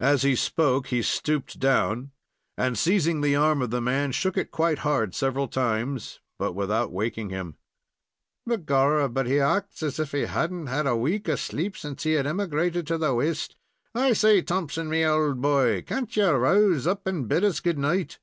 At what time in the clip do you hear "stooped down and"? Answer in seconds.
1.02-2.78